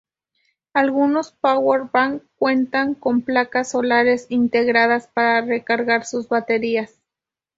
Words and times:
Algunos 0.73 1.31
power 1.31 1.81
bank 1.93 2.23
cuentan 2.37 2.95
con 2.95 3.21
placas 3.21 3.69
solares 3.69 4.25
integradas, 4.31 5.05
para 5.05 5.41
recargar 5.45 6.05
sus 6.05 6.27
baterías. 6.27 6.99